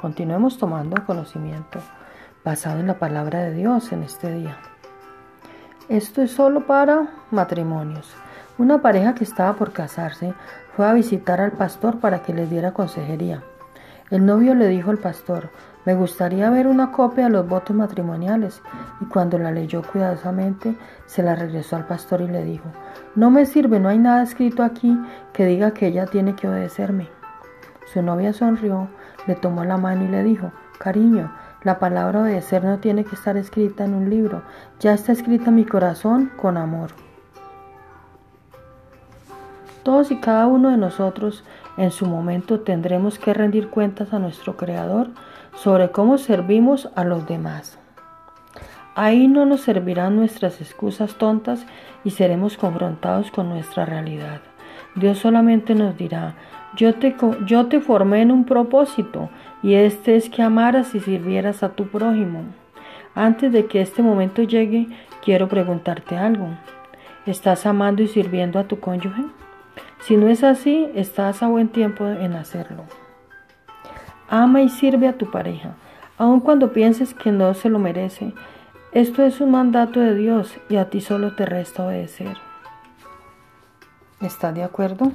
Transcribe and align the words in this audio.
Continuemos 0.00 0.56
tomando 0.56 1.04
conocimiento 1.04 1.78
basado 2.42 2.80
en 2.80 2.86
la 2.86 2.98
palabra 2.98 3.40
de 3.40 3.52
Dios 3.52 3.92
en 3.92 4.02
este 4.02 4.32
día. 4.32 4.56
Esto 5.90 6.22
es 6.22 6.30
solo 6.30 6.66
para 6.66 7.08
matrimonios. 7.30 8.10
Una 8.56 8.80
pareja 8.80 9.14
que 9.14 9.24
estaba 9.24 9.52
por 9.56 9.72
casarse 9.74 10.32
fue 10.74 10.88
a 10.88 10.94
visitar 10.94 11.42
al 11.42 11.52
pastor 11.52 12.00
para 12.00 12.22
que 12.22 12.32
le 12.32 12.46
diera 12.46 12.72
consejería. 12.72 13.42
El 14.08 14.24
novio 14.24 14.54
le 14.54 14.68
dijo 14.68 14.90
al 14.90 14.96
pastor, 14.96 15.50
me 15.84 15.94
gustaría 15.94 16.48
ver 16.48 16.66
una 16.66 16.92
copia 16.92 17.24
de 17.24 17.30
los 17.30 17.46
votos 17.46 17.76
matrimoniales 17.76 18.62
y 19.02 19.04
cuando 19.04 19.36
la 19.36 19.50
leyó 19.50 19.82
cuidadosamente 19.82 20.78
se 21.04 21.22
la 21.22 21.34
regresó 21.34 21.76
al 21.76 21.86
pastor 21.86 22.22
y 22.22 22.28
le 22.28 22.42
dijo, 22.42 22.70
no 23.16 23.30
me 23.30 23.44
sirve, 23.44 23.78
no 23.78 23.90
hay 23.90 23.98
nada 23.98 24.22
escrito 24.22 24.62
aquí 24.62 24.98
que 25.34 25.44
diga 25.44 25.72
que 25.72 25.88
ella 25.88 26.06
tiene 26.06 26.34
que 26.34 26.48
obedecerme. 26.48 27.19
Su 27.92 28.02
novia 28.02 28.32
sonrió, 28.32 28.88
le 29.26 29.34
tomó 29.34 29.64
la 29.64 29.76
mano 29.76 30.04
y 30.04 30.08
le 30.08 30.22
dijo, 30.22 30.52
cariño, 30.78 31.32
la 31.64 31.78
palabra 31.78 32.22
obedecer 32.22 32.64
no 32.64 32.78
tiene 32.78 33.04
que 33.04 33.16
estar 33.16 33.36
escrita 33.36 33.84
en 33.84 33.94
un 33.94 34.08
libro, 34.08 34.42
ya 34.78 34.94
está 34.94 35.12
escrita 35.12 35.50
mi 35.50 35.64
corazón 35.64 36.30
con 36.36 36.56
amor. 36.56 36.90
Todos 39.82 40.10
y 40.10 40.20
cada 40.20 40.46
uno 40.46 40.70
de 40.70 40.76
nosotros 40.76 41.42
en 41.76 41.90
su 41.90 42.06
momento 42.06 42.60
tendremos 42.60 43.18
que 43.18 43.34
rendir 43.34 43.70
cuentas 43.70 44.12
a 44.12 44.18
nuestro 44.18 44.56
Creador 44.56 45.08
sobre 45.54 45.90
cómo 45.90 46.18
servimos 46.18 46.90
a 46.94 47.04
los 47.04 47.26
demás. 47.26 47.78
Ahí 48.94 49.26
no 49.26 49.46
nos 49.46 49.62
servirán 49.62 50.16
nuestras 50.16 50.60
excusas 50.60 51.14
tontas 51.14 51.64
y 52.04 52.10
seremos 52.10 52.56
confrontados 52.56 53.30
con 53.30 53.48
nuestra 53.48 53.84
realidad. 53.84 54.40
Dios 54.94 55.18
solamente 55.18 55.74
nos 55.74 55.96
dirá, 55.96 56.34
yo 56.76 56.94
te, 56.94 57.80
formé 57.80 58.22
en 58.22 58.30
un 58.30 58.44
propósito 58.44 59.28
y 59.62 59.74
este 59.74 60.16
es 60.16 60.30
que 60.30 60.42
amaras 60.42 60.94
y 60.94 61.00
sirvieras 61.00 61.62
a 61.62 61.70
tu 61.70 61.88
prójimo. 61.88 62.44
Antes 63.14 63.52
de 63.52 63.66
que 63.66 63.80
este 63.80 64.02
momento 64.02 64.42
llegue, 64.42 64.86
quiero 65.22 65.48
preguntarte 65.48 66.16
algo. 66.16 66.48
¿Estás 67.26 67.66
amando 67.66 68.02
y 68.02 68.08
sirviendo 68.08 68.58
a 68.58 68.64
tu 68.64 68.78
cónyuge? 68.78 69.24
Si 70.00 70.16
no 70.16 70.28
es 70.28 70.44
así, 70.44 70.88
estás 70.94 71.42
a 71.42 71.48
buen 71.48 71.68
tiempo 71.68 72.06
en 72.06 72.34
hacerlo. 72.34 72.84
Ama 74.28 74.62
y 74.62 74.68
sirve 74.68 75.08
a 75.08 75.18
tu 75.18 75.30
pareja, 75.30 75.74
aun 76.18 76.40
cuando 76.40 76.72
pienses 76.72 77.14
que 77.14 77.32
no 77.32 77.52
se 77.54 77.68
lo 77.68 77.78
merece. 77.78 78.32
Esto 78.92 79.24
es 79.24 79.40
un 79.40 79.50
mandato 79.50 80.00
de 80.00 80.14
Dios 80.14 80.56
y 80.68 80.76
a 80.76 80.88
ti 80.88 81.00
solo 81.00 81.34
te 81.34 81.46
resta 81.46 81.84
obedecer. 81.84 82.36
¿Estás 84.20 84.54
de 84.54 84.62
acuerdo? 84.62 85.12